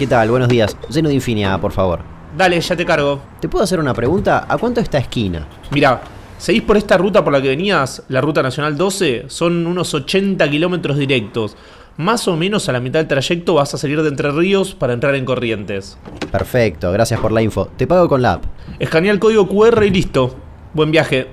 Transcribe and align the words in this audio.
¿Qué 0.00 0.06
tal? 0.06 0.30
Buenos 0.30 0.48
días. 0.48 0.74
Lleno 0.88 1.10
de 1.10 1.14
Infinia, 1.14 1.60
por 1.60 1.72
favor. 1.72 2.00
Dale, 2.34 2.58
ya 2.58 2.74
te 2.74 2.86
cargo. 2.86 3.20
¿Te 3.38 3.50
puedo 3.50 3.64
hacer 3.64 3.78
una 3.78 3.92
pregunta? 3.92 4.46
¿A 4.48 4.56
cuánto 4.56 4.80
está 4.80 4.96
esquina? 4.96 5.46
Mira, 5.72 6.00
seguís 6.38 6.62
por 6.62 6.78
esta 6.78 6.96
ruta 6.96 7.22
por 7.22 7.34
la 7.34 7.42
que 7.42 7.48
venías, 7.48 8.02
la 8.08 8.22
ruta 8.22 8.42
nacional 8.42 8.78
12, 8.78 9.24
son 9.26 9.66
unos 9.66 9.92
80 9.92 10.48
kilómetros 10.48 10.96
directos. 10.96 11.54
Más 11.98 12.26
o 12.28 12.36
menos 12.38 12.66
a 12.70 12.72
la 12.72 12.80
mitad 12.80 13.00
del 13.00 13.08
trayecto 13.08 13.52
vas 13.52 13.74
a 13.74 13.76
salir 13.76 14.00
de 14.00 14.08
Entre 14.08 14.30
Ríos 14.30 14.74
para 14.74 14.94
entrar 14.94 15.14
en 15.16 15.26
Corrientes. 15.26 15.98
Perfecto, 16.32 16.90
gracias 16.92 17.20
por 17.20 17.30
la 17.30 17.42
info. 17.42 17.66
Te 17.76 17.86
pago 17.86 18.08
con 18.08 18.22
la 18.22 18.32
app. 18.32 18.44
Escanea 18.78 19.12
el 19.12 19.18
código 19.18 19.46
QR 19.48 19.84
y 19.84 19.90
listo. 19.90 20.34
Buen 20.72 20.90
viaje. 20.92 21.26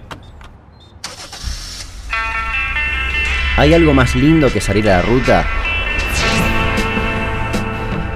¿Hay 3.55 3.73
algo 3.73 3.94
más 3.94 4.13
lindo 4.13 4.52
que 4.52 4.59
salir 4.59 4.90
a 4.90 4.98
la 4.98 5.02
ruta? 5.04 5.56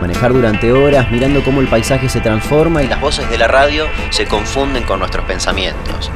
Manejar 0.02 0.34
durante 0.34 0.74
horas 0.74 1.12
mirando 1.12 1.44
cómo 1.44 1.62
el 1.62 1.68
paisaje 1.68 2.10
se 2.10 2.22
transforma 2.22 2.82
y 2.82 2.88
las 2.88 3.00
voces 3.00 3.30
de 3.30 3.38
la 3.38 3.48
radio 3.48 3.86
se 4.10 4.26
confunden 4.26 4.84
con 4.84 4.98
nuestros 4.98 5.26
pensamientos. 5.26 6.12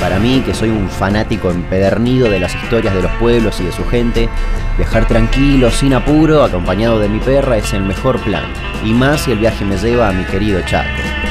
Para 0.00 0.20
mí, 0.20 0.40
que 0.44 0.54
soy 0.54 0.68
un 0.68 0.88
fanático 0.88 1.50
empedernido 1.50 2.30
de 2.30 2.38
las 2.38 2.54
historias 2.54 2.94
de 2.94 3.02
los 3.02 3.10
pueblos 3.12 3.60
y 3.60 3.64
de 3.64 3.72
su 3.72 3.84
gente, 3.88 4.28
viajar 4.76 5.08
tranquilo, 5.08 5.70
sin 5.70 5.94
apuro, 5.94 6.44
acompañado 6.44 7.00
de 7.00 7.08
mi 7.08 7.18
perra 7.18 7.56
es 7.56 7.72
el 7.72 7.82
mejor 7.82 8.20
plan, 8.20 8.44
y 8.84 8.92
más 8.92 9.22
si 9.22 9.32
el 9.32 9.38
viaje 9.38 9.64
me 9.64 9.76
lleva 9.76 10.08
a 10.08 10.12
mi 10.12 10.24
querido 10.24 10.60
Chaco. 10.62 11.23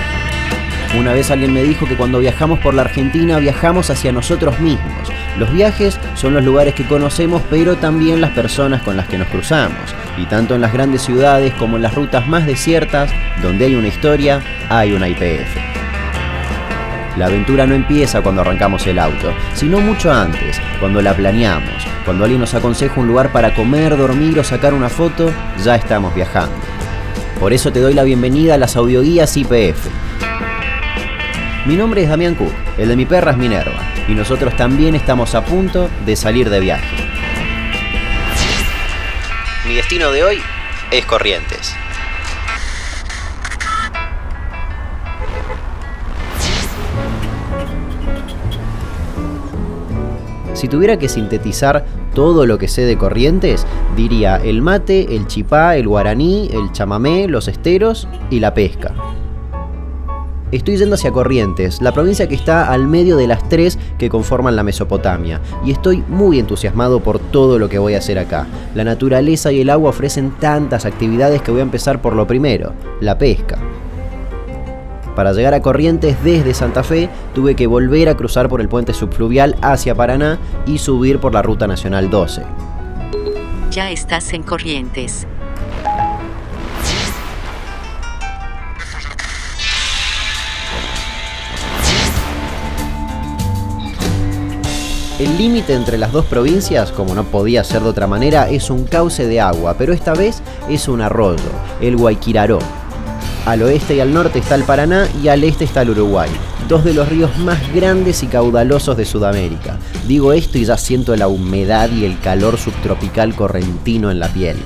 Una 0.97 1.11
vez 1.11 1.31
alguien 1.31 1.51
me 1.51 1.63
dijo 1.63 1.87
que 1.87 1.97
cuando 1.97 2.19
viajamos 2.19 2.59
por 2.59 2.75
la 2.75 2.83
Argentina 2.83 3.39
viajamos 3.39 3.89
hacia 3.89 4.11
nosotros 4.11 4.59
mismos. 4.59 5.11
Los 5.39 5.51
viajes 5.51 5.99
son 6.13 6.35
los 6.35 6.43
lugares 6.43 6.75
que 6.75 6.85
conocemos, 6.85 7.41
pero 7.49 7.77
también 7.77 8.21
las 8.21 8.29
personas 8.29 8.83
con 8.83 8.95
las 8.95 9.07
que 9.07 9.17
nos 9.17 9.27
cruzamos. 9.29 9.79
Y 10.19 10.27
tanto 10.27 10.53
en 10.53 10.61
las 10.61 10.71
grandes 10.71 11.01
ciudades 11.01 11.51
como 11.55 11.77
en 11.77 11.81
las 11.81 11.95
rutas 11.95 12.27
más 12.27 12.45
desiertas, 12.45 13.09
donde 13.41 13.65
hay 13.65 13.75
una 13.75 13.87
historia, 13.87 14.43
hay 14.69 14.91
una 14.91 15.09
IPF. 15.09 15.57
La 17.17 17.25
aventura 17.25 17.65
no 17.65 17.73
empieza 17.73 18.21
cuando 18.21 18.41
arrancamos 18.41 18.85
el 18.85 18.99
auto, 18.99 19.33
sino 19.55 19.79
mucho 19.79 20.13
antes, 20.13 20.61
cuando 20.79 21.01
la 21.01 21.15
planeamos. 21.15 21.87
Cuando 22.05 22.23
alguien 22.23 22.41
nos 22.41 22.53
aconseja 22.53 22.99
un 22.99 23.07
lugar 23.07 23.31
para 23.31 23.55
comer, 23.55 23.97
dormir 23.97 24.39
o 24.39 24.43
sacar 24.43 24.75
una 24.75 24.89
foto, 24.89 25.31
ya 25.63 25.75
estamos 25.75 26.13
viajando. 26.13 26.55
Por 27.39 27.51
eso 27.51 27.71
te 27.73 27.79
doy 27.79 27.95
la 27.95 28.03
bienvenida 28.03 28.53
a 28.55 28.57
las 28.59 28.75
audioguías 28.75 29.35
IPF. 29.37 29.87
Mi 31.65 31.77
nombre 31.77 32.03
es 32.03 32.09
Damián 32.09 32.35
Cook, 32.35 32.51
el 32.77 32.89
de 32.89 32.97
mi 32.97 33.05
perra 33.05 33.31
es 33.31 33.37
Minerva, 33.37 33.79
y 34.09 34.11
nosotros 34.11 34.53
también 34.57 34.95
estamos 34.95 35.33
a 35.33 35.45
punto 35.45 35.89
de 36.05 36.17
salir 36.17 36.49
de 36.49 36.59
viaje. 36.59 36.85
Mi 39.65 39.75
destino 39.75 40.11
de 40.11 40.25
hoy 40.25 40.39
es 40.91 41.05
Corrientes. 41.05 41.73
Si 50.53 50.67
tuviera 50.67 50.99
que 50.99 51.07
sintetizar 51.07 51.85
todo 52.13 52.45
lo 52.45 52.57
que 52.57 52.67
sé 52.67 52.81
de 52.81 52.97
Corrientes, 52.97 53.65
diría 53.95 54.35
el 54.35 54.61
mate, 54.61 55.15
el 55.15 55.27
chipá, 55.27 55.77
el 55.77 55.87
guaraní, 55.87 56.49
el 56.51 56.73
chamamé, 56.73 57.29
los 57.29 57.47
esteros 57.47 58.09
y 58.29 58.41
la 58.41 58.53
pesca. 58.53 58.93
Estoy 60.53 60.77
yendo 60.77 60.93
hacia 60.93 61.11
Corrientes, 61.11 61.81
la 61.81 61.93
provincia 61.93 62.27
que 62.27 62.35
está 62.35 62.71
al 62.71 62.85
medio 62.87 63.17
de 63.17 63.25
las 63.25 63.49
tres 63.49 63.79
que 63.97 64.07
conforman 64.07 64.55
la 64.55 64.61
Mesopotamia, 64.61 65.41
y 65.65 65.71
estoy 65.71 66.03
muy 66.07 66.37
entusiasmado 66.37 66.99
por 66.99 67.17
todo 67.17 67.57
lo 67.57 67.69
que 67.69 67.79
voy 67.79 67.95
a 67.95 67.97
hacer 67.97 68.19
acá. 68.19 68.45
La 68.75 68.83
naturaleza 68.83 69.51
y 69.51 69.61
el 69.61 69.71
agua 69.71 69.89
ofrecen 69.89 70.29
tantas 70.39 70.85
actividades 70.85 71.41
que 71.41 71.49
voy 71.49 71.61
a 71.61 71.63
empezar 71.63 72.03
por 72.03 72.15
lo 72.15 72.27
primero, 72.27 72.73
la 73.01 73.17
pesca. 73.17 73.57
Para 75.15 75.33
llegar 75.33 75.55
a 75.55 75.61
Corrientes 75.63 76.23
desde 76.23 76.53
Santa 76.53 76.83
Fe 76.83 77.09
tuve 77.33 77.55
que 77.55 77.65
volver 77.65 78.07
a 78.07 78.15
cruzar 78.15 78.47
por 78.47 78.61
el 78.61 78.69
puente 78.69 78.93
subfluvial 78.93 79.55
hacia 79.63 79.95
Paraná 79.95 80.37
y 80.67 80.77
subir 80.77 81.17
por 81.17 81.33
la 81.33 81.41
Ruta 81.41 81.65
Nacional 81.65 82.11
12. 82.11 82.43
Ya 83.71 83.89
estás 83.89 84.31
en 84.33 84.43
Corrientes. 84.43 85.25
El 95.19 95.37
límite 95.37 95.75
entre 95.75 95.99
las 95.99 96.11
dos 96.11 96.25
provincias, 96.25 96.91
como 96.91 97.13
no 97.13 97.23
podía 97.23 97.63
ser 97.63 97.83
de 97.83 97.89
otra 97.89 98.07
manera, 98.07 98.49
es 98.49 98.71
un 98.71 98.85
cauce 98.85 99.27
de 99.27 99.39
agua, 99.39 99.75
pero 99.77 99.93
esta 99.93 100.15
vez 100.15 100.41
es 100.67 100.87
un 100.87 101.01
arroyo, 101.01 101.43
el 101.81 101.97
Guayquiraró. 101.97 102.57
Al 103.45 103.61
oeste 103.61 103.95
y 103.95 103.99
al 103.99 104.11
norte 104.11 104.39
está 104.39 104.55
el 104.55 104.63
Paraná 104.63 105.07
y 105.21 105.27
al 105.27 105.43
este 105.43 105.65
está 105.65 105.83
el 105.83 105.91
Uruguay, 105.91 106.31
dos 106.67 106.83
de 106.83 106.95
los 106.95 107.07
ríos 107.07 107.37
más 107.37 107.59
grandes 107.75 108.23
y 108.23 108.27
caudalosos 108.27 108.97
de 108.97 109.05
Sudamérica. 109.05 109.77
Digo 110.07 110.33
esto 110.33 110.57
y 110.57 110.65
ya 110.65 110.77
siento 110.77 111.15
la 111.15 111.27
humedad 111.27 111.91
y 111.91 112.05
el 112.05 112.19
calor 112.19 112.57
subtropical 112.57 113.35
correntino 113.35 114.09
en 114.09 114.19
la 114.19 114.29
piel. 114.29 114.57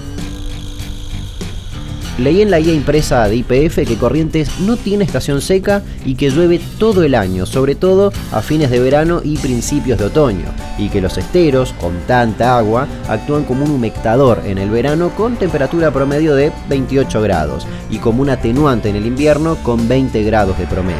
Leí 2.17 2.41
en 2.41 2.49
la 2.49 2.59
guía 2.59 2.73
impresa 2.73 3.27
de 3.27 3.35
IPF 3.35 3.87
que 3.87 3.97
Corrientes 3.99 4.59
no 4.61 4.75
tiene 4.75 5.03
estación 5.03 5.39
seca 5.39 5.83
y 6.03 6.15
que 6.15 6.31
llueve 6.31 6.59
todo 6.79 7.03
el 7.03 7.13
año, 7.13 7.45
sobre 7.45 7.75
todo 7.75 8.11
a 8.31 8.41
fines 8.41 8.71
de 8.71 8.79
verano 8.79 9.21
y 9.23 9.37
principios 9.37 9.99
de 9.99 10.05
otoño, 10.05 10.45
y 10.79 10.89
que 10.89 10.99
los 10.99 11.15
esteros, 11.19 11.73
con 11.73 11.95
tanta 12.07 12.57
agua, 12.57 12.87
actúan 13.07 13.43
como 13.43 13.65
un 13.65 13.71
humectador 13.71 14.41
en 14.45 14.57
el 14.57 14.71
verano 14.71 15.11
con 15.15 15.35
temperatura 15.35 15.91
promedio 15.91 16.33
de 16.33 16.51
28 16.69 17.21
grados 17.21 17.67
y 17.91 17.99
como 17.99 18.23
un 18.23 18.31
atenuante 18.31 18.89
en 18.89 18.95
el 18.95 19.05
invierno 19.05 19.55
con 19.61 19.87
20 19.87 20.23
grados 20.23 20.57
de 20.57 20.65
promedio. 20.65 20.97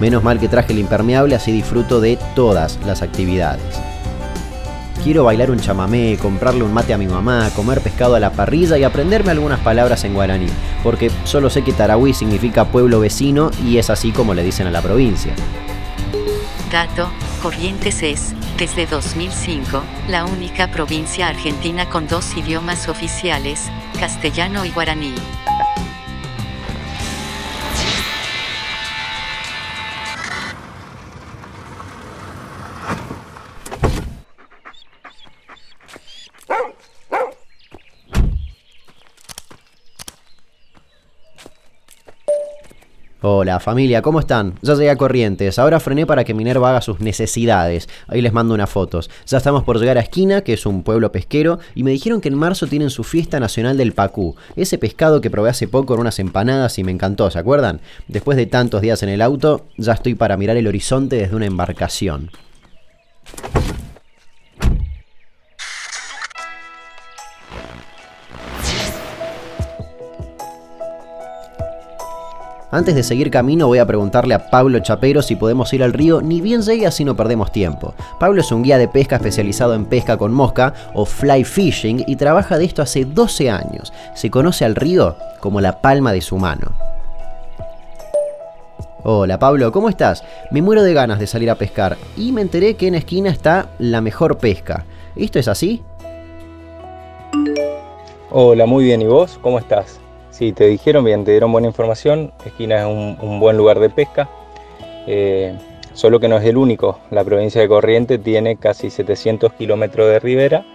Menos 0.00 0.22
mal 0.22 0.38
que 0.38 0.48
traje 0.48 0.72
el 0.72 0.78
impermeable, 0.78 1.34
así 1.34 1.50
disfruto 1.50 2.00
de 2.00 2.18
todas 2.36 2.78
las 2.86 3.02
actividades. 3.02 3.91
Quiero 5.02 5.24
bailar 5.24 5.50
un 5.50 5.58
chamamé, 5.58 6.16
comprarle 6.16 6.62
un 6.62 6.72
mate 6.72 6.94
a 6.94 6.98
mi 6.98 7.08
mamá, 7.08 7.50
comer 7.56 7.80
pescado 7.80 8.14
a 8.14 8.20
la 8.20 8.30
parrilla 8.30 8.78
y 8.78 8.84
aprenderme 8.84 9.32
algunas 9.32 9.58
palabras 9.58 10.04
en 10.04 10.14
guaraní, 10.14 10.46
porque 10.84 11.10
solo 11.24 11.50
sé 11.50 11.64
que 11.64 11.72
Tarahui 11.72 12.14
significa 12.14 12.66
pueblo 12.66 13.00
vecino 13.00 13.50
y 13.66 13.78
es 13.78 13.90
así 13.90 14.12
como 14.12 14.32
le 14.32 14.44
dicen 14.44 14.68
a 14.68 14.70
la 14.70 14.80
provincia. 14.80 15.34
Dato, 16.70 17.10
Corrientes 17.42 18.04
es, 18.04 18.32
desde 18.58 18.86
2005, 18.86 19.82
la 20.08 20.24
única 20.24 20.70
provincia 20.70 21.26
argentina 21.26 21.90
con 21.90 22.06
dos 22.06 22.36
idiomas 22.36 22.88
oficiales, 22.88 23.70
castellano 23.98 24.64
y 24.64 24.70
guaraní. 24.70 25.14
Hola 43.24 43.60
familia, 43.60 44.02
¿cómo 44.02 44.18
están? 44.18 44.54
Ya 44.62 44.74
llegué 44.74 44.90
a 44.90 44.96
Corrientes, 44.96 45.60
ahora 45.60 45.78
frené 45.78 46.06
para 46.06 46.24
que 46.24 46.34
Minerva 46.34 46.70
haga 46.70 46.80
sus 46.80 46.98
necesidades. 46.98 47.88
Ahí 48.08 48.20
les 48.20 48.32
mando 48.32 48.52
unas 48.52 48.68
fotos. 48.68 49.10
Ya 49.28 49.38
estamos 49.38 49.62
por 49.62 49.78
llegar 49.78 49.96
a 49.96 50.00
Esquina, 50.00 50.40
que 50.40 50.54
es 50.54 50.66
un 50.66 50.82
pueblo 50.82 51.12
pesquero, 51.12 51.60
y 51.76 51.84
me 51.84 51.92
dijeron 51.92 52.20
que 52.20 52.26
en 52.30 52.34
marzo 52.34 52.66
tienen 52.66 52.90
su 52.90 53.04
fiesta 53.04 53.38
nacional 53.38 53.76
del 53.76 53.92
pacú, 53.92 54.34
ese 54.56 54.76
pescado 54.76 55.20
que 55.20 55.30
probé 55.30 55.50
hace 55.50 55.68
poco 55.68 55.94
en 55.94 56.00
unas 56.00 56.18
empanadas 56.18 56.80
y 56.80 56.82
me 56.82 56.90
encantó, 56.90 57.30
¿se 57.30 57.38
acuerdan? 57.38 57.80
Después 58.08 58.36
de 58.36 58.46
tantos 58.46 58.82
días 58.82 59.04
en 59.04 59.08
el 59.08 59.22
auto, 59.22 59.66
ya 59.78 59.92
estoy 59.92 60.16
para 60.16 60.36
mirar 60.36 60.56
el 60.56 60.66
horizonte 60.66 61.14
desde 61.14 61.36
una 61.36 61.46
embarcación. 61.46 62.32
Antes 72.74 72.94
de 72.94 73.02
seguir 73.02 73.30
camino 73.30 73.66
voy 73.66 73.80
a 73.80 73.86
preguntarle 73.86 74.32
a 74.32 74.48
Pablo 74.48 74.78
Chapero 74.78 75.20
si 75.20 75.36
podemos 75.36 75.70
ir 75.74 75.82
al 75.82 75.92
río, 75.92 76.22
ni 76.22 76.40
bien 76.40 76.62
llegue 76.62 76.86
así 76.86 77.04
no 77.04 77.14
perdemos 77.14 77.52
tiempo. 77.52 77.92
Pablo 78.18 78.40
es 78.40 78.50
un 78.50 78.62
guía 78.62 78.78
de 78.78 78.88
pesca 78.88 79.16
especializado 79.16 79.74
en 79.74 79.84
pesca 79.84 80.16
con 80.16 80.32
mosca 80.32 80.72
o 80.94 81.04
fly 81.04 81.44
fishing 81.44 82.02
y 82.06 82.16
trabaja 82.16 82.56
de 82.56 82.64
esto 82.64 82.80
hace 82.80 83.04
12 83.04 83.50
años. 83.50 83.92
Se 84.14 84.30
conoce 84.30 84.64
al 84.64 84.74
río 84.74 85.16
como 85.40 85.60
la 85.60 85.82
palma 85.82 86.12
de 86.12 86.22
su 86.22 86.38
mano. 86.38 86.72
Hola 89.02 89.38
Pablo, 89.38 89.70
¿cómo 89.70 89.90
estás? 89.90 90.24
Me 90.50 90.62
muero 90.62 90.82
de 90.82 90.94
ganas 90.94 91.18
de 91.18 91.26
salir 91.26 91.50
a 91.50 91.56
pescar 91.56 91.98
y 92.16 92.32
me 92.32 92.40
enteré 92.40 92.76
que 92.76 92.86
en 92.86 92.94
esquina 92.94 93.28
está 93.28 93.66
la 93.78 94.00
mejor 94.00 94.38
pesca. 94.38 94.86
¿Esto 95.14 95.38
es 95.38 95.46
así? 95.46 95.82
Hola, 98.30 98.64
muy 98.64 98.84
bien. 98.84 99.02
¿Y 99.02 99.06
vos? 99.06 99.38
¿Cómo 99.42 99.58
estás? 99.58 100.00
Sí, 100.42 100.50
te 100.50 100.66
dijeron 100.66 101.04
bien, 101.04 101.24
te 101.24 101.30
dieron 101.30 101.52
buena 101.52 101.68
información. 101.68 102.32
Esquina 102.44 102.80
es 102.80 102.86
un, 102.86 103.16
un 103.20 103.38
buen 103.38 103.56
lugar 103.56 103.78
de 103.78 103.88
pesca. 103.88 104.28
Eh, 105.06 105.56
solo 105.92 106.18
que 106.18 106.26
no 106.26 106.36
es 106.36 106.44
el 106.44 106.56
único. 106.56 106.98
La 107.12 107.22
provincia 107.22 107.60
de 107.60 107.68
Corrientes 107.68 108.20
tiene 108.20 108.56
casi 108.56 108.90
700 108.90 109.52
kilómetros 109.52 110.08
de 110.08 110.18
ribera, 110.18 110.66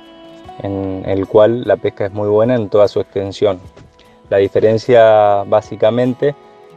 en 0.64 1.04
el 1.06 1.28
cual 1.28 1.64
la 1.66 1.76
pesca 1.76 2.06
es 2.06 2.14
muy 2.14 2.30
buena 2.30 2.56
en 2.56 2.70
toda 2.70 2.88
su 2.88 3.02
extensión. 3.02 3.60
La 4.30 4.38
diferencia 4.38 5.44
básicamente 5.44 6.34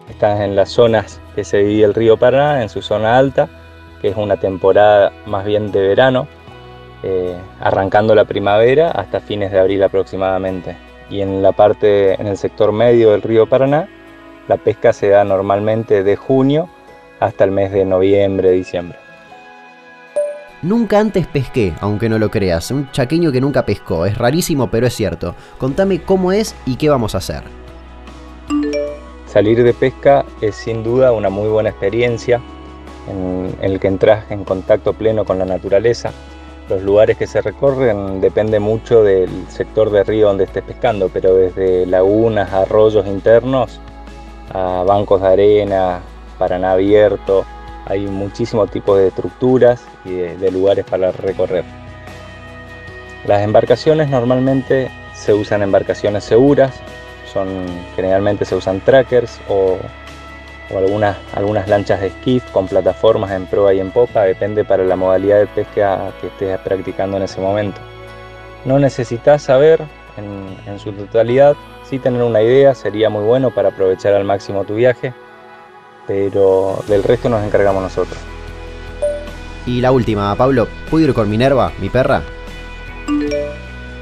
está 0.08 0.44
en 0.44 0.56
las 0.56 0.70
zonas 0.70 1.20
que 1.36 1.44
se 1.44 1.58
divide 1.58 1.84
el 1.84 1.94
río 1.94 2.16
Paraná, 2.16 2.60
en 2.60 2.68
su 2.68 2.82
zona 2.82 3.16
alta, 3.16 3.48
que 4.02 4.08
es 4.08 4.16
una 4.16 4.36
temporada 4.38 5.12
más 5.26 5.44
bien 5.44 5.70
de 5.70 5.80
verano, 5.80 6.26
eh, 7.04 7.36
arrancando 7.60 8.16
la 8.16 8.24
primavera 8.24 8.90
hasta 8.90 9.20
fines 9.20 9.52
de 9.52 9.60
abril 9.60 9.80
aproximadamente. 9.84 10.89
Y 11.10 11.20
en 11.22 11.42
la 11.42 11.52
parte, 11.52 12.14
en 12.14 12.26
el 12.26 12.36
sector 12.36 12.72
medio 12.72 13.10
del 13.10 13.22
río 13.22 13.48
Paraná, 13.48 13.88
la 14.48 14.56
pesca 14.56 14.92
se 14.92 15.08
da 15.08 15.24
normalmente 15.24 16.02
de 16.02 16.16
junio 16.16 16.68
hasta 17.18 17.44
el 17.44 17.50
mes 17.50 17.72
de 17.72 17.84
noviembre, 17.84 18.50
diciembre. 18.52 18.98
Nunca 20.62 20.98
antes 20.98 21.26
pesqué, 21.26 21.72
aunque 21.80 22.08
no 22.08 22.18
lo 22.18 22.30
creas. 22.30 22.70
Un 22.70 22.90
chaqueño 22.90 23.32
que 23.32 23.40
nunca 23.40 23.64
pescó. 23.64 24.04
Es 24.04 24.18
rarísimo, 24.18 24.70
pero 24.70 24.86
es 24.86 24.94
cierto. 24.94 25.34
Contame 25.58 26.02
cómo 26.02 26.32
es 26.32 26.54
y 26.66 26.76
qué 26.76 26.90
vamos 26.90 27.14
a 27.14 27.18
hacer. 27.18 27.42
Salir 29.26 29.62
de 29.62 29.72
pesca 29.72 30.24
es 30.40 30.56
sin 30.56 30.82
duda 30.82 31.12
una 31.12 31.30
muy 31.30 31.48
buena 31.48 31.70
experiencia 31.70 32.40
en, 33.08 33.54
el 33.62 33.80
que 33.80 33.88
entras 33.88 34.30
en 34.30 34.44
contacto 34.44 34.92
pleno 34.92 35.24
con 35.24 35.38
la 35.38 35.44
naturaleza. 35.44 36.12
Los 36.70 36.82
lugares 36.82 37.16
que 37.16 37.26
se 37.26 37.42
recorren 37.42 38.20
depende 38.20 38.60
mucho 38.60 39.02
del 39.02 39.28
sector 39.48 39.90
de 39.90 40.04
río 40.04 40.28
donde 40.28 40.44
estés 40.44 40.62
pescando, 40.62 41.08
pero 41.08 41.34
desde 41.34 41.84
lagunas, 41.84 42.52
arroyos 42.52 43.08
internos 43.08 43.80
a 44.54 44.84
bancos 44.86 45.20
de 45.20 45.26
arena, 45.26 46.00
Paraná 46.38 46.72
abierto, 46.72 47.44
hay 47.86 48.06
muchísimos 48.06 48.70
tipos 48.70 48.98
de 48.98 49.08
estructuras 49.08 49.84
y 50.04 50.12
de, 50.12 50.50
lugares 50.52 50.84
para 50.84 51.10
recorrer. 51.10 51.64
Las 53.26 53.42
embarcaciones 53.42 54.08
normalmente 54.08 54.92
se 55.12 55.34
usan 55.34 55.64
embarcaciones 55.64 56.22
seguras, 56.22 56.72
son, 57.32 57.66
generalmente 57.96 58.44
se 58.44 58.54
usan 58.54 58.80
trackers 58.80 59.40
o, 59.48 59.76
algunas, 60.78 61.16
algunas 61.34 61.68
lanchas 61.68 62.00
de 62.00 62.10
skiff 62.10 62.44
con 62.50 62.68
plataformas 62.68 63.30
en 63.32 63.46
proa 63.46 63.74
y 63.74 63.80
en 63.80 63.90
popa, 63.90 64.22
depende 64.22 64.64
para 64.64 64.84
la 64.84 64.96
modalidad 64.96 65.38
de 65.38 65.46
pesca 65.46 66.12
que 66.20 66.28
estés 66.28 66.58
practicando 66.60 67.16
en 67.16 67.24
ese 67.24 67.40
momento. 67.40 67.80
No 68.64 68.78
necesitas 68.78 69.42
saber 69.42 69.82
en, 70.16 70.56
en 70.66 70.78
su 70.78 70.92
totalidad, 70.92 71.56
sí 71.88 71.98
tener 71.98 72.22
una 72.22 72.42
idea 72.42 72.74
sería 72.74 73.10
muy 73.10 73.24
bueno 73.24 73.50
para 73.50 73.70
aprovechar 73.70 74.14
al 74.14 74.24
máximo 74.24 74.64
tu 74.64 74.74
viaje, 74.74 75.12
pero 76.06 76.82
del 76.88 77.02
resto 77.02 77.28
nos 77.28 77.44
encargamos 77.44 77.82
nosotros. 77.82 78.18
Y 79.66 79.80
la 79.80 79.92
última, 79.92 80.34
Pablo, 80.36 80.68
¿puedo 80.90 81.06
ir 81.06 81.14
con 81.14 81.28
Minerva, 81.28 81.72
mi 81.80 81.90
perra? 81.90 82.22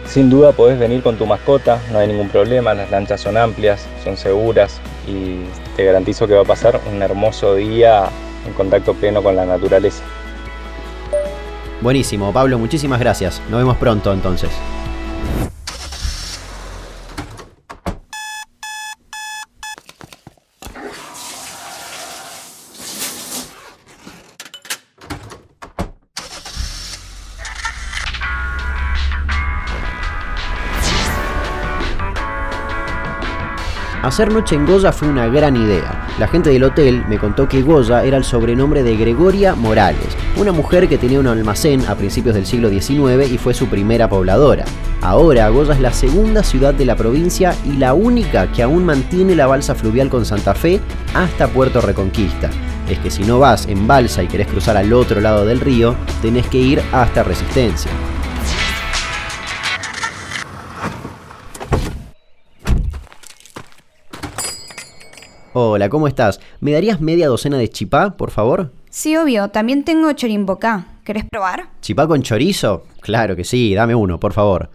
Sin 0.07 0.31
duda 0.31 0.53
podés 0.53 0.79
venir 0.79 1.03
con 1.03 1.17
tu 1.17 1.27
mascota, 1.27 1.81
no 1.93 1.99
hay 1.99 2.09
ningún 2.09 2.29
problema, 2.29 2.73
las 2.75 2.91
lanchas 2.91 3.21
son 3.21 3.37
amplias, 3.37 3.87
son 4.03 4.17
seguras 4.17 4.81
y 5.09 5.45
te 5.77 5.85
garantizo 5.85 6.27
que 6.27 6.35
va 6.35 6.43
a 6.43 6.45
pasar 6.45 6.81
un 6.93 7.03
hermoso 7.03 7.55
día 7.55 8.09
en 8.47 8.53
contacto 8.53 8.95
pleno 8.95 9.23
con 9.23 9.35
la 9.35 9.47
naturaleza. 9.47 10.03
Buenísimo, 11.81 12.33
Pablo, 12.33 12.59
muchísimas 12.59 13.01
gracias. 13.01 13.41
Nos 13.49 13.61
vemos 13.61 13.77
pronto 13.77 14.13
entonces. 14.13 14.51
Hacer 34.19 34.33
noche 34.33 34.57
en 34.57 34.67
Goya 34.67 34.91
fue 34.91 35.07
una 35.07 35.29
gran 35.29 35.55
idea. 35.55 36.09
La 36.19 36.27
gente 36.27 36.51
del 36.51 36.65
hotel 36.65 37.05
me 37.09 37.19
contó 37.19 37.49
que 37.49 37.63
Goya 37.63 38.03
era 38.03 38.17
el 38.17 38.25
sobrenombre 38.25 38.83
de 38.83 38.97
Gregoria 38.97 39.55
Morales, 39.55 40.09
una 40.37 40.51
mujer 40.51 40.89
que 40.89 40.99
tenía 40.99 41.21
un 41.21 41.29
almacén 41.29 41.87
a 41.87 41.95
principios 41.95 42.35
del 42.35 42.45
siglo 42.45 42.69
XIX 42.69 43.31
y 43.31 43.39
fue 43.39 43.55
su 43.55 43.69
primera 43.69 44.09
pobladora. 44.09 44.65
Ahora 45.03 45.49
Goya 45.51 45.75
es 45.75 45.79
la 45.79 45.93
segunda 45.93 46.43
ciudad 46.43 46.75
de 46.75 46.85
la 46.85 46.97
provincia 46.97 47.55
y 47.65 47.75
la 47.75 47.95
única 47.95 48.51
que 48.51 48.65
aún 48.65 48.85
mantiene 48.85 49.37
la 49.37 49.47
balsa 49.47 49.77
fluvial 49.77 50.09
con 50.09 50.25
Santa 50.25 50.53
Fe 50.53 50.81
hasta 51.15 51.47
Puerto 51.47 51.81
Reconquista. 51.81 52.51
Es 52.91 52.99
que 52.99 53.13
si 53.13 53.23
no 53.23 53.39
vas 53.39 53.69
en 53.69 53.87
balsa 53.87 54.25
y 54.25 54.27
querés 54.27 54.49
cruzar 54.49 54.77
al 54.77 54.93
otro 54.95 55.21
lado 55.21 55.47
del 55.47 55.61
río, 55.61 55.95
tenés 56.23 56.49
que 56.49 56.59
ir 56.59 56.83
hasta 56.91 57.23
Resistencia. 57.23 57.93
Hola, 65.55 65.89
¿cómo 65.89 66.09
estás? 66.09 66.41
¿Me 66.61 66.73
darías 66.73 67.01
media 67.01 67.27
docena 67.27 67.57
de 67.57 67.71
chipá, 67.71 68.19
por 68.19 68.31
favor? 68.31 68.71
Sí, 68.91 69.17
obvio. 69.17 69.49
También 69.49 69.83
tengo 69.83 70.13
chorimbocá. 70.13 70.87
¿Querés 71.05 71.25
probar? 71.25 71.71
¿Chipá 71.81 72.07
con 72.07 72.23
chorizo? 72.23 72.85
Claro 73.01 73.35
que 73.35 73.45
sí, 73.45 73.75
dame 73.75 73.95
uno, 73.95 74.21
por 74.21 74.35
favor. 74.35 74.69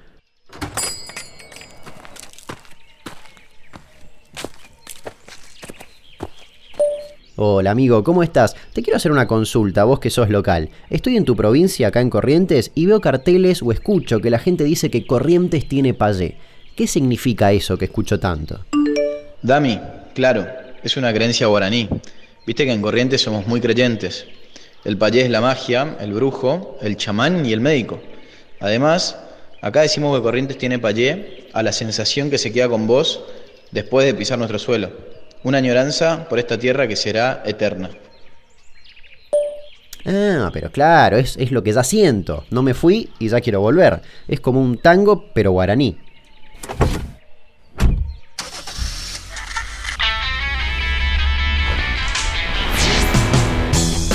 Hola 7.36 7.72
amigo, 7.72 8.04
¿cómo 8.04 8.24
estás? 8.24 8.56
Te 8.74 8.82
quiero 8.82 8.98
hacer 8.98 9.12
una 9.12 9.28
consulta, 9.28 9.84
vos 9.84 10.00
que 10.00 10.10
sos 10.10 10.30
local. 10.30 10.70
Estoy 10.90 11.18
en 11.18 11.26
tu 11.26 11.36
provincia, 11.36 11.88
acá 11.88 12.02
en 12.02 12.10
Corrientes, 12.10 12.72
y 12.74 12.86
veo 12.86 13.00
carteles 13.00 13.62
o 13.62 13.72
escucho 13.72 14.22
que 14.22 14.30
la 14.30 14.40
gente 14.40 14.64
dice 14.64 14.90
que 14.90 15.06
Corrientes 15.06 15.68
tiene 15.68 15.94
payé. 15.94 16.38
¿Qué 16.76 16.88
significa 16.88 17.52
eso 17.52 17.78
que 17.78 17.86
escucho 17.86 18.20
tanto? 18.20 18.66
Dami, 19.42 19.80
claro, 20.14 20.46
es 20.84 20.98
una 20.98 21.14
creencia 21.14 21.48
guaraní. 21.48 21.90
Viste 22.46 22.66
que 22.66 22.74
en 22.74 22.82
Corrientes 22.82 23.22
somos 23.22 23.48
muy 23.48 23.62
creyentes. 23.62 24.26
El 24.84 24.98
payé 24.98 25.22
es 25.22 25.30
la 25.30 25.40
magia, 25.40 25.96
el 26.02 26.14
brujo, 26.14 26.78
el 26.82 26.98
chamán 26.98 27.46
y 27.46 27.54
el 27.54 27.62
médico. 27.62 28.02
Además, 28.60 29.18
acá 29.62 29.82
decimos 29.82 30.16
que 30.18 30.24
Corrientes 30.24 30.58
tiene 30.58 30.80
payé 30.80 31.48
a 31.54 31.64
la 31.64 31.72
sensación 31.72 32.30
que 32.30 32.38
se 32.38 32.52
queda 32.52 32.68
con 32.68 32.86
vos 32.86 33.24
después 33.72 34.06
de 34.06 34.14
pisar 34.14 34.38
nuestro 34.38 34.60
suelo. 34.60 34.92
Una 35.44 35.60
añoranza 35.60 36.28
por 36.28 36.40
esta 36.40 36.58
tierra 36.58 36.88
que 36.88 36.98
será 36.98 37.44
eterna. 37.46 37.90
Ah, 40.06 40.50
pero 40.52 40.70
claro, 40.70 41.18
es, 41.18 41.38
es 41.38 41.52
lo 41.52 41.64
que 41.64 41.72
ya 41.72 41.84
siento. 41.84 42.44
No 42.50 42.62
me 42.62 42.74
fui 42.74 43.10
y 43.20 43.30
ya 43.30 43.40
quiero 43.40 43.62
volver. 43.62 44.02
Es 44.28 44.42
como 44.42 44.62
un 44.62 44.78
tango, 44.78 45.30
pero 45.34 45.52
guaraní. 45.52 45.98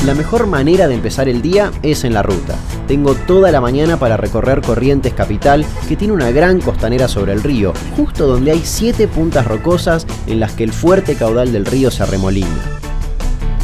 La 0.07 0.15
mejor 0.15 0.47
manera 0.47 0.87
de 0.87 0.95
empezar 0.95 1.29
el 1.29 1.43
día 1.43 1.73
es 1.83 2.05
en 2.05 2.15
la 2.15 2.23
ruta. 2.23 2.55
Tengo 2.87 3.15
toda 3.15 3.51
la 3.51 3.61
mañana 3.61 3.99
para 3.99 4.17
recorrer 4.17 4.63
Corrientes 4.63 5.13
Capital, 5.13 5.67
que 5.89 5.97
tiene 5.97 6.15
una 6.15 6.31
gran 6.31 6.61
costanera 6.61 7.09
sobre 7.09 7.33
el 7.33 7.43
río, 7.43 7.73
justo 7.97 8.29
donde 8.29 8.53
hay 8.53 8.63
siete 8.65 9.09
puntas 9.09 9.47
rocosas 9.47 10.07
en 10.29 10.39
las 10.39 10.53
que 10.53 10.63
el 10.63 10.73
fuerte 10.73 11.17
caudal 11.17 11.53
del 11.53 11.67
río 11.67 11.91
se 11.91 12.05
arremolina. 12.05 12.79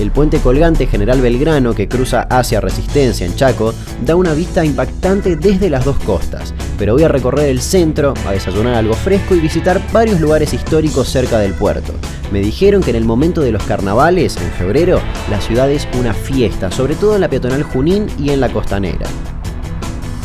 El 0.00 0.10
puente 0.10 0.38
colgante 0.40 0.88
General 0.88 1.20
Belgrano, 1.20 1.72
que 1.72 1.88
cruza 1.88 2.22
hacia 2.22 2.60
Resistencia 2.60 3.24
en 3.24 3.36
Chaco, 3.36 3.72
da 4.04 4.16
una 4.16 4.34
vista 4.34 4.64
impactante 4.64 5.36
desde 5.36 5.70
las 5.70 5.84
dos 5.84 5.98
costas, 6.00 6.52
pero 6.76 6.94
voy 6.94 7.04
a 7.04 7.08
recorrer 7.08 7.48
el 7.48 7.60
centro, 7.60 8.12
a 8.26 8.32
desayunar 8.32 8.74
algo 8.74 8.94
fresco 8.94 9.36
y 9.36 9.40
visitar 9.40 9.80
varios 9.92 10.20
lugares 10.20 10.52
históricos 10.52 11.08
cerca 11.08 11.38
del 11.38 11.54
puerto. 11.54 11.92
Me 12.34 12.40
dijeron 12.40 12.82
que 12.82 12.90
en 12.90 12.96
el 12.96 13.04
momento 13.04 13.42
de 13.42 13.52
los 13.52 13.62
carnavales, 13.62 14.36
en 14.38 14.50
febrero, 14.50 15.00
la 15.30 15.40
ciudad 15.40 15.70
es 15.70 15.86
una 15.96 16.12
fiesta, 16.12 16.72
sobre 16.72 16.96
todo 16.96 17.14
en 17.14 17.20
la 17.20 17.30
peatonal 17.30 17.62
Junín 17.62 18.08
y 18.18 18.30
en 18.30 18.40
la 18.40 18.48
costanera 18.48 19.06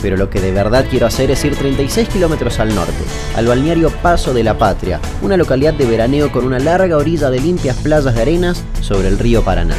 pero 0.01 0.15
lo 0.15 0.29
que 0.29 0.39
de 0.39 0.53
verdad 0.53 0.85
quiero 0.89 1.07
hacer 1.07 1.29
es 1.29 1.43
ir 1.43 1.57
36 1.57 2.07
kilómetros 2.07 2.57
al 2.59 2.73
norte, 2.73 3.03
al 3.35 3.45
balneario 3.45 3.89
Paso 3.89 4.33
de 4.33 4.45
la 4.45 4.57
Patria, 4.57 5.01
una 5.21 5.35
localidad 5.35 5.73
de 5.73 5.85
veraneo 5.85 6.31
con 6.31 6.45
una 6.45 6.57
larga 6.57 6.95
orilla 6.95 7.29
de 7.29 7.41
limpias 7.41 7.75
playas 7.75 8.15
de 8.15 8.21
arenas 8.21 8.63
sobre 8.79 9.09
el 9.09 9.19
río 9.19 9.43
Paraná. 9.43 9.75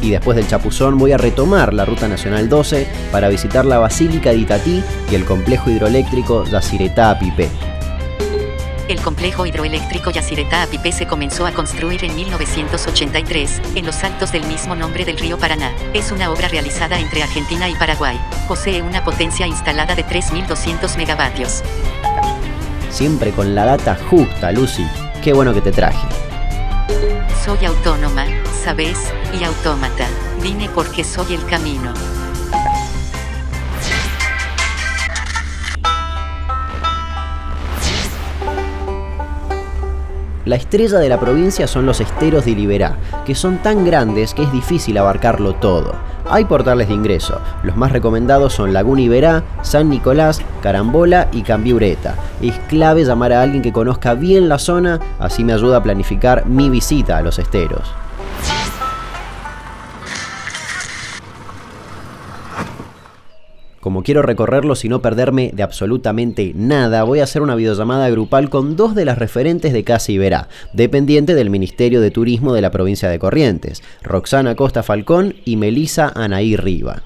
Y 0.00 0.10
después 0.10 0.34
del 0.34 0.48
Chapuzón 0.48 0.96
voy 0.96 1.12
a 1.12 1.18
retomar 1.18 1.74
la 1.74 1.84
Ruta 1.84 2.08
Nacional 2.08 2.48
12 2.48 2.86
para 3.12 3.28
visitar 3.28 3.66
la 3.66 3.76
Basílica 3.76 4.30
de 4.30 4.38
Itatí 4.38 4.82
y 5.10 5.14
el 5.14 5.26
complejo 5.26 5.68
hidroeléctrico 5.68 6.44
Yacyretá 6.46 7.18
Pipé. 7.18 7.50
El 7.50 7.71
complejo 9.02 9.44
hidroeléctrico 9.44 10.10
Yacyretá 10.10 10.62
Apipé 10.62 10.92
se 10.92 11.06
comenzó 11.06 11.44
a 11.46 11.52
construir 11.52 12.04
en 12.04 12.14
1983, 12.14 13.60
en 13.74 13.84
los 13.84 14.02
altos 14.04 14.32
del 14.32 14.46
mismo 14.46 14.74
nombre 14.74 15.04
del 15.04 15.18
río 15.18 15.38
Paraná. 15.38 15.72
Es 15.92 16.12
una 16.12 16.30
obra 16.30 16.48
realizada 16.48 16.98
entre 16.98 17.22
Argentina 17.22 17.68
y 17.68 17.74
Paraguay. 17.74 18.18
Posee 18.48 18.82
una 18.82 19.04
potencia 19.04 19.46
instalada 19.46 19.94
de 19.94 20.06
3.200 20.06 20.96
megavatios. 20.96 21.62
Siempre 22.90 23.32
con 23.32 23.54
la 23.54 23.64
data 23.64 23.98
justa, 24.08 24.52
Lucy. 24.52 24.86
Qué 25.22 25.32
bueno 25.32 25.52
que 25.52 25.60
te 25.60 25.72
traje. 25.72 26.06
Soy 27.44 27.64
autónoma, 27.66 28.26
¿sabes? 28.64 28.98
Y 29.38 29.44
autómata. 29.44 30.06
Vine 30.40 30.70
porque 30.74 31.04
soy 31.04 31.34
el 31.34 31.44
camino. 31.46 31.92
La 40.44 40.56
estrella 40.56 40.98
de 40.98 41.08
la 41.08 41.20
provincia 41.20 41.68
son 41.68 41.86
los 41.86 42.00
esteros 42.00 42.44
de 42.44 42.50
Iberá, 42.50 42.96
que 43.24 43.36
son 43.36 43.58
tan 43.58 43.84
grandes 43.84 44.34
que 44.34 44.42
es 44.42 44.50
difícil 44.50 44.98
abarcarlo 44.98 45.54
todo. 45.54 45.94
Hay 46.28 46.46
portales 46.46 46.88
de 46.88 46.94
ingreso. 46.94 47.40
Los 47.62 47.76
más 47.76 47.92
recomendados 47.92 48.52
son 48.52 48.72
Laguna 48.72 49.02
Iberá, 49.02 49.44
San 49.62 49.88
Nicolás, 49.88 50.40
Carambola 50.60 51.28
y 51.30 51.42
Cambiureta. 51.42 52.16
Es 52.40 52.58
clave 52.68 53.04
llamar 53.04 53.32
a 53.32 53.42
alguien 53.42 53.62
que 53.62 53.72
conozca 53.72 54.14
bien 54.14 54.48
la 54.48 54.58
zona, 54.58 54.98
así 55.20 55.44
me 55.44 55.52
ayuda 55.52 55.76
a 55.76 55.82
planificar 55.82 56.44
mi 56.46 56.70
visita 56.70 57.18
a 57.18 57.22
los 57.22 57.38
esteros. 57.38 57.92
Como 63.82 64.04
quiero 64.04 64.22
recorrerlos 64.22 64.84
y 64.84 64.88
no 64.88 65.02
perderme 65.02 65.50
de 65.52 65.64
absolutamente 65.64 66.52
nada, 66.54 67.02
voy 67.02 67.18
a 67.18 67.24
hacer 67.24 67.42
una 67.42 67.56
videollamada 67.56 68.08
grupal 68.10 68.48
con 68.48 68.76
dos 68.76 68.94
de 68.94 69.04
las 69.04 69.18
referentes 69.18 69.72
de 69.72 69.82
Casa 69.82 70.12
Iberá, 70.12 70.48
dependiente 70.72 71.34
del 71.34 71.50
Ministerio 71.50 72.00
de 72.00 72.12
Turismo 72.12 72.54
de 72.54 72.60
la 72.60 72.70
provincia 72.70 73.08
de 73.08 73.18
Corrientes, 73.18 73.82
Roxana 74.04 74.54
Costa 74.54 74.84
Falcón 74.84 75.34
y 75.44 75.56
Melisa 75.56 76.12
Anaí 76.14 76.54
Riva. 76.54 77.02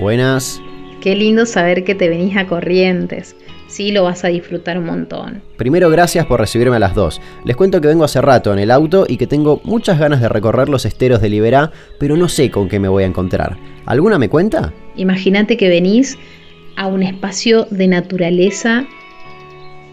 Buenas. 0.00 0.60
Qué 1.00 1.14
lindo 1.14 1.46
saber 1.46 1.84
que 1.84 1.94
te 1.94 2.08
venís 2.08 2.36
a 2.36 2.48
Corrientes 2.48 3.36
sí 3.68 3.92
lo 3.92 4.02
vas 4.02 4.24
a 4.24 4.28
disfrutar 4.28 4.78
un 4.78 4.86
montón. 4.86 5.42
Primero, 5.56 5.88
gracias 5.90 6.26
por 6.26 6.40
recibirme 6.40 6.76
a 6.76 6.80
las 6.80 6.94
dos. 6.94 7.20
Les 7.44 7.54
cuento 7.54 7.80
que 7.80 7.86
vengo 7.86 8.04
hace 8.04 8.20
rato 8.20 8.52
en 8.52 8.58
el 8.58 8.72
auto 8.72 9.06
y 9.08 9.16
que 9.16 9.28
tengo 9.28 9.60
muchas 9.62 10.00
ganas 10.00 10.20
de 10.20 10.28
recorrer 10.28 10.68
los 10.68 10.84
esteros 10.84 11.20
de 11.20 11.28
Liberá, 11.28 11.70
pero 12.00 12.16
no 12.16 12.28
sé 12.28 12.50
con 12.50 12.68
qué 12.68 12.80
me 12.80 12.88
voy 12.88 13.04
a 13.04 13.06
encontrar. 13.06 13.56
¿Alguna 13.86 14.18
me 14.18 14.28
cuenta? 14.28 14.72
Imagínate 14.96 15.56
que 15.56 15.68
venís 15.68 16.18
a 16.76 16.86
un 16.86 17.02
espacio 17.02 17.66
de 17.70 17.86
naturaleza 17.86 18.86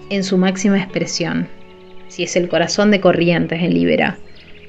en 0.10 0.24
su 0.24 0.38
máxima 0.38 0.80
expresión. 0.80 1.48
Si 2.08 2.24
es 2.24 2.36
el 2.36 2.48
corazón 2.48 2.92
de 2.92 3.02
Corrientes 3.02 3.62
en 3.62 3.74
Liberá. 3.74 4.18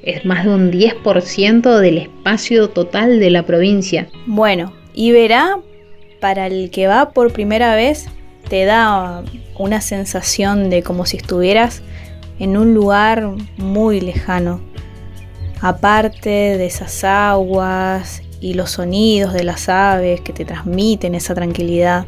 Es 0.03 0.25
más 0.25 0.45
de 0.45 0.51
un 0.51 0.71
10% 0.71 1.79
del 1.79 1.97
espacio 1.97 2.69
total 2.69 3.19
de 3.19 3.29
la 3.29 3.45
provincia. 3.45 4.07
Bueno, 4.25 4.73
Iberá, 4.93 5.59
para 6.19 6.47
el 6.47 6.71
que 6.71 6.87
va 6.87 7.11
por 7.11 7.33
primera 7.33 7.75
vez, 7.75 8.07
te 8.49 8.65
da 8.65 9.23
una 9.57 9.81
sensación 9.81 10.69
de 10.69 10.83
como 10.83 11.05
si 11.05 11.17
estuvieras 11.17 11.81
en 12.39 12.57
un 12.57 12.73
lugar 12.73 13.29
muy 13.57 14.01
lejano. 14.01 14.61
Aparte 15.59 16.29
de 16.29 16.65
esas 16.65 17.03
aguas 17.03 18.21
y 18.39 18.53
los 18.53 18.71
sonidos 18.71 19.33
de 19.33 19.43
las 19.43 19.69
aves 19.69 20.21
que 20.21 20.33
te 20.33 20.45
transmiten 20.45 21.15
esa 21.15 21.33
tranquilidad, 21.33 22.05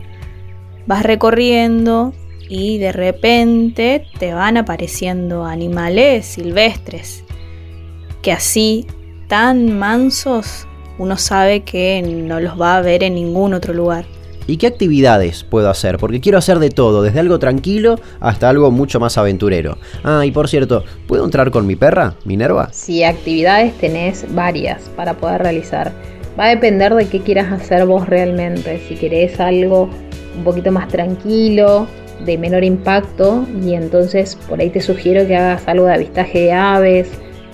vas 0.85 1.03
recorriendo 1.03 2.13
y 2.47 2.77
de 2.77 2.91
repente 2.91 4.05
te 4.19 4.33
van 4.33 4.57
apareciendo 4.57 5.45
animales 5.45 6.25
silvestres 6.25 7.23
que 8.21 8.31
así, 8.31 8.85
tan 9.27 9.77
mansos, 9.77 10.67
uno 10.97 11.17
sabe 11.17 11.61
que 11.61 12.01
no 12.01 12.39
los 12.39 12.59
va 12.59 12.77
a 12.77 12.81
ver 12.81 13.03
en 13.03 13.15
ningún 13.15 13.53
otro 13.53 13.73
lugar. 13.73 14.05
¿Y 14.49 14.57
qué 14.57 14.65
actividades 14.65 15.43
puedo 15.43 15.69
hacer? 15.69 15.99
Porque 15.99 16.21
quiero 16.21 16.39
hacer 16.39 16.57
de 16.57 16.71
todo, 16.71 17.03
desde 17.03 17.19
algo 17.19 17.37
tranquilo 17.37 17.99
hasta 18.19 18.49
algo 18.49 18.71
mucho 18.71 18.99
más 18.99 19.15
aventurero. 19.19 19.77
Ah, 20.03 20.25
y 20.25 20.31
por 20.31 20.47
cierto, 20.47 20.83
¿puedo 21.05 21.23
entrar 21.23 21.51
con 21.51 21.67
mi 21.67 21.75
perra, 21.75 22.15
Minerva? 22.25 22.69
Sí, 22.71 23.03
actividades 23.03 23.77
tenés 23.77 24.25
varias 24.33 24.89
para 24.95 25.13
poder 25.13 25.43
realizar. 25.43 25.91
Va 26.37 26.45
a 26.45 26.49
depender 26.49 26.95
de 26.95 27.07
qué 27.07 27.19
quieras 27.19 27.51
hacer 27.51 27.85
vos 27.85 28.09
realmente. 28.09 28.81
Si 28.87 28.95
querés 28.95 29.39
algo 29.39 29.87
un 30.35 30.43
poquito 30.43 30.71
más 30.71 30.87
tranquilo, 30.87 31.85
de 32.25 32.39
menor 32.39 32.63
impacto, 32.63 33.45
y 33.63 33.75
entonces 33.75 34.35
por 34.49 34.61
ahí 34.61 34.71
te 34.71 34.81
sugiero 34.81 35.27
que 35.27 35.35
hagas 35.35 35.67
algo 35.67 35.85
de 35.85 35.93
avistaje 35.93 36.39
de 36.39 36.53
aves, 36.53 37.11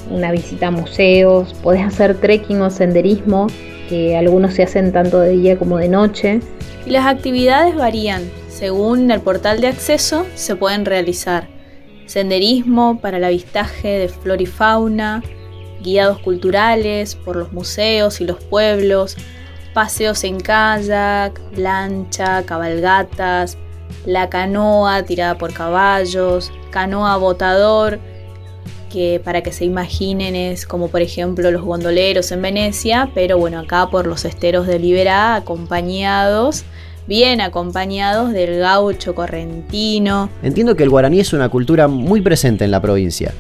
una 0.10 0.32
visita 0.32 0.68
a 0.68 0.72
museos, 0.72 1.54
podés 1.56 1.82
hacer 1.86 2.16
trekking 2.16 2.62
o 2.62 2.70
senderismo, 2.70 3.48
que 3.90 4.16
algunos 4.16 4.54
se 4.54 4.64
hacen 4.64 4.94
tanto 4.94 5.20
de 5.20 5.32
día 5.32 5.58
como 5.58 5.78
de 5.78 5.90
noche 5.90 6.40
y 6.86 6.92
las 6.92 7.06
actividades 7.06 7.76
varían. 7.76 8.30
Según 8.50 9.12
el 9.12 9.22
portal 9.22 9.60
de 9.60 9.68
acceso 9.68 10.26
se 10.36 10.56
pueden 10.56 10.86
realizar 10.86 11.48
senderismo 12.06 13.00
para 13.02 13.18
el 13.18 13.24
avistaje 13.24 13.88
de 14.00 14.08
flora 14.08 14.42
y 14.42 14.46
fauna, 14.46 15.24
guiados 15.82 16.20
culturales 16.20 17.16
por 17.16 17.36
los 17.36 17.52
museos 17.52 18.22
y 18.22 18.26
los 18.26 18.44
pueblos, 18.44 19.18
paseos 19.74 20.24
en 20.24 20.40
kayak, 20.40 21.40
lancha, 21.58 22.44
cabalgatas, 22.46 23.58
la 24.06 24.30
canoa 24.30 25.04
tirada 25.04 25.38
por 25.38 25.54
caballos, 25.54 26.52
canoa 26.72 27.18
botador, 27.18 28.00
que 28.96 29.20
para 29.22 29.44
que 29.44 29.52
se 29.52 29.66
imaginen 29.66 30.38
es 30.38 30.66
como 30.66 30.88
por 30.88 31.02
ejemplo 31.02 31.52
los 31.52 31.64
gondoleros 31.64 32.32
en 32.32 32.42
Venecia, 32.42 33.10
pero 33.14 33.38
bueno, 33.38 33.60
acá 33.60 33.90
por 33.90 34.08
los 34.08 34.24
esteros 34.24 34.68
de 34.68 34.80
Liberá 34.80 35.36
acompañados 35.36 36.64
bien 37.06 37.42
acompañados 37.42 38.32
del 38.32 38.58
gaucho 38.60 39.14
correntino. 39.14 40.30
Entiendo 40.42 40.78
que 40.78 40.84
el 40.84 40.90
guaraní 40.90 41.20
es 41.20 41.34
una 41.34 41.50
cultura 41.50 41.90
muy 41.90 42.22
presente 42.22 42.64
en 42.64 42.72
la 42.72 42.82
provincia. 42.82 43.34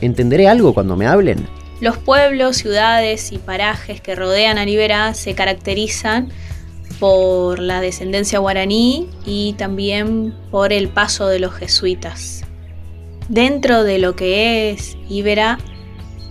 ¿Entenderé 0.00 0.46
algo 0.46 0.74
cuando 0.74 0.94
me 0.94 1.08
hablen? 1.08 1.44
Los 1.80 1.98
pueblos, 1.98 2.58
ciudades 2.58 3.32
y 3.32 3.38
parajes 3.38 4.00
que 4.00 4.14
rodean 4.14 4.58
a 4.58 4.64
Liberá 4.64 5.12
se 5.14 5.34
caracterizan 5.34 6.28
por 7.00 7.58
la 7.58 7.80
descendencia 7.80 8.38
guaraní 8.38 9.08
y 9.26 9.54
también 9.54 10.32
por 10.52 10.72
el 10.72 10.88
paso 10.88 11.26
de 11.26 11.40
los 11.40 11.52
jesuitas. 11.52 12.44
Dentro 13.30 13.84
de 13.84 14.00
lo 14.00 14.16
que 14.16 14.70
es 14.70 14.96
Iberá 15.08 15.60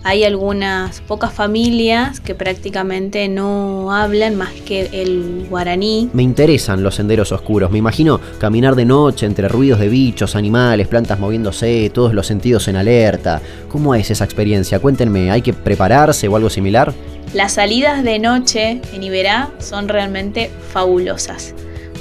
hay 0.04 0.22
algunas 0.22 1.00
pocas 1.00 1.32
familias 1.32 2.20
que 2.20 2.34
prácticamente 2.34 3.26
no 3.26 3.90
hablan 3.90 4.36
más 4.36 4.50
que 4.66 4.90
el 4.92 5.46
guaraní. 5.48 6.10
Me 6.12 6.22
interesan 6.22 6.82
los 6.82 6.96
senderos 6.96 7.32
oscuros. 7.32 7.70
Me 7.70 7.78
imagino 7.78 8.20
caminar 8.38 8.74
de 8.76 8.84
noche 8.84 9.24
entre 9.24 9.48
ruidos 9.48 9.80
de 9.80 9.88
bichos, 9.88 10.36
animales, 10.36 10.88
plantas 10.88 11.18
moviéndose, 11.18 11.88
todos 11.88 12.12
los 12.12 12.26
sentidos 12.26 12.68
en 12.68 12.76
alerta. 12.76 13.40
¿Cómo 13.70 13.94
es 13.94 14.10
esa 14.10 14.26
experiencia? 14.26 14.78
Cuéntenme, 14.78 15.30
¿hay 15.30 15.40
que 15.40 15.54
prepararse 15.54 16.28
o 16.28 16.36
algo 16.36 16.50
similar? 16.50 16.92
Las 17.32 17.52
salidas 17.52 18.04
de 18.04 18.18
noche 18.18 18.82
en 18.92 19.02
Iberá 19.02 19.48
son 19.58 19.88
realmente 19.88 20.50
fabulosas. 20.70 21.54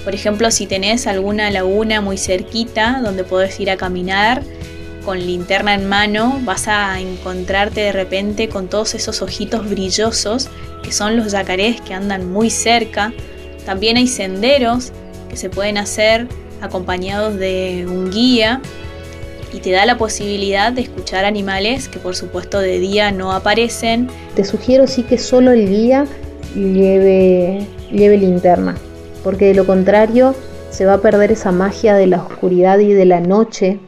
Por 0.04 0.14
ejemplo, 0.14 0.52
si 0.52 0.66
tenés 0.66 1.08
alguna 1.08 1.52
laguna 1.52 2.02
muy 2.02 2.18
cerquita 2.18 3.00
donde 3.02 3.24
podés 3.24 3.58
ir 3.62 3.72
a 3.72 3.78
caminar, 3.78 4.44
con 5.10 5.26
linterna 5.26 5.74
en 5.74 5.90
mano 5.90 6.40
vas 6.44 6.68
a 6.68 7.00
encontrarte 7.00 7.82
de 7.82 7.92
repente 7.92 8.48
con 8.48 8.68
todos 8.68 8.94
esos 8.94 9.24
ojitos 9.24 9.68
brillosos 9.68 10.50
que 10.84 10.92
son 10.92 11.18
los 11.18 11.32
yacarés 11.32 11.82
que 11.82 11.96
andan 11.96 12.32
muy 12.32 12.52
cerca. 12.52 13.12
También 13.66 13.98
hay 13.98 14.06
senderos 14.06 14.92
que 15.28 15.36
se 15.36 15.50
pueden 15.50 15.80
hacer 15.80 16.28
acompañados 16.62 17.38
de 17.38 17.88
un 17.90 18.12
guía 18.12 18.62
y 19.52 19.62
te 19.62 19.72
da 19.72 19.88
la 19.88 19.98
posibilidad 19.98 20.72
de 20.72 20.82
escuchar 20.82 21.26
animales 21.26 21.88
que 21.88 21.98
por 21.98 22.16
supuesto 22.16 22.60
de 22.60 22.78
día 22.80 23.10
no 23.10 23.32
aparecen. 23.32 24.10
Te 24.36 24.46
sugiero 24.46 24.86
sí 24.86 25.02
que 25.02 25.18
solo 25.18 25.54
el 25.54 25.68
guía 25.68 26.06
lleve, 26.54 27.66
lleve 27.92 28.18
linterna, 28.20 28.78
porque 29.24 29.46
de 29.46 29.56
lo 29.56 29.66
contrario 29.66 30.36
se 30.70 30.86
va 30.86 30.94
a 30.94 31.02
perder 31.02 31.32
esa 31.32 31.52
magia 31.52 31.96
de 31.96 32.06
la 32.06 32.22
oscuridad 32.22 32.78
y 32.78 32.94
de 32.94 33.06
la 33.06 33.22
noche 33.22 33.80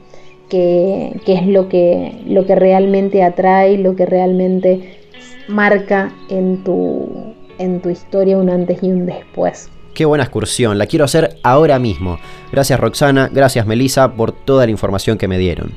que, 0.52 1.22
es 1.26 1.48
lo 1.48 1.70
que, 1.70 2.22
lo 2.28 2.46
que 2.46 2.56
realmente 2.56 3.24
atrae, 3.24 3.78
lo 3.78 3.96
que 3.96 4.06
realmente 4.06 5.00
marca 5.48 6.14
en 6.30 6.64
tu, 6.64 7.34
en 7.58 7.80
tu 7.82 7.90
historia 7.90 8.38
un 8.38 8.50
antes 8.50 8.84
y 8.84 8.92
un 8.92 9.06
después. 9.06 9.70
Qué 9.94 10.06
buena 10.06 10.26
excursión, 10.26 10.78
la 10.78 10.88
quiero 10.88 11.06
hacer 11.06 11.38
ahora 11.42 11.80
mismo. 11.80 12.18
Gracias 12.52 12.80
Roxana, 12.80 13.30
gracias 13.32 13.66
Melissa 13.66 14.14
por 14.14 14.34
toda 14.34 14.66
la 14.66 14.72
información 14.72 15.18
que 15.18 15.28
me 15.28 15.38
dieron. 15.38 15.72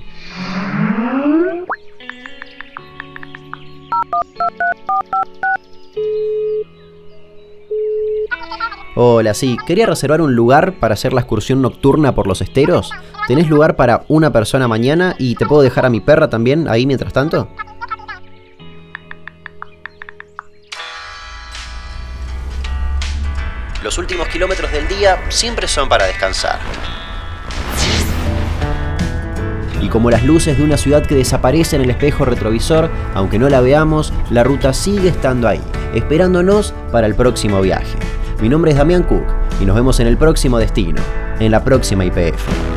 Hola, 8.97 9.35
sí, 9.35 9.57
quería 9.67 9.87
reservar 9.87 10.21
un 10.21 10.37
lugar 10.37 10.79
para 10.79 10.95
hacer 10.95 11.13
la 11.13 11.21
excursión 11.21 11.61
nocturna 11.63 12.15
por 12.15 12.29
los 12.29 12.41
esteros. 12.41 12.93
¿Tenés 13.27 13.49
lugar 13.49 13.75
para 13.75 14.05
una 14.09 14.31
persona 14.31 14.69
mañana 14.69 15.15
y 15.19 15.35
te 15.37 15.47
puedo 15.47 15.63
dejar 15.63 15.87
a 15.87 15.91
mi 15.91 16.01
perra 16.01 16.29
también 16.29 16.69
ahí 16.69 16.85
mientras 16.85 17.13
tanto? 17.13 17.49
Los 23.83 23.97
últimos 23.97 24.29
kilómetros 24.29 24.71
del 24.73 24.89
día 24.89 25.19
siempre 25.31 25.69
son 25.69 25.89
para 25.89 26.05
descansar. 26.07 26.59
Y 29.81 29.89
como 29.89 30.11
las 30.11 30.25
luces 30.25 30.59
de 30.59 30.65
una 30.65 30.77
ciudad 30.77 31.05
que 31.05 31.15
desaparece 31.15 31.77
en 31.77 31.83
el 31.83 31.91
espejo 31.91 32.25
retrovisor, 32.25 32.91
aunque 33.15 33.39
no 33.39 33.49
la 33.49 33.61
veamos, 33.61 34.13
la 34.31 34.43
ruta 34.43 34.73
sigue 34.73 35.09
estando 35.09 35.49
ahí, 35.49 35.61
esperándonos 35.95 36.75
para 36.93 37.07
el 37.07 37.15
próximo 37.15 37.61
viaje. 37.61 37.97
Mi 38.41 38.49
nombre 38.51 38.73
es 38.73 38.79
Damián 38.79 39.03
Cook 39.03 39.25
y 39.61 39.65
nos 39.65 39.77
vemos 39.77 40.01
en 40.01 40.09
el 40.09 40.17
próximo 40.17 40.59
destino, 40.59 41.01
en 41.39 41.51
la 41.51 41.63
próxima 41.65 42.05
IPF. 42.05 42.74